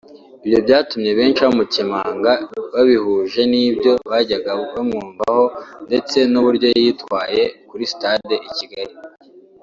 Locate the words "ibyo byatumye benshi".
0.45-1.39